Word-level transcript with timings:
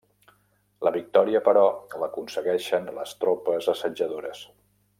La 0.85 0.91
victòria, 0.95 1.41
però, 1.49 1.65
l'aconsegueixen 2.03 2.89
les 2.99 3.13
tropes 3.27 3.69
assetjadores. 3.75 4.43